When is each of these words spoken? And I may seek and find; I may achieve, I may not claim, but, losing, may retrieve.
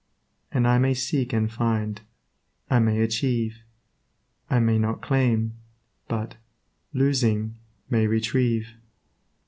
And 0.51 0.67
I 0.67 0.79
may 0.79 0.95
seek 0.95 1.31
and 1.31 1.51
find; 1.51 2.01
I 2.71 2.79
may 2.79 3.01
achieve, 3.01 3.57
I 4.49 4.57
may 4.59 4.79
not 4.79 4.99
claim, 5.03 5.57
but, 6.07 6.37
losing, 6.91 7.57
may 7.87 8.07
retrieve. 8.07 8.69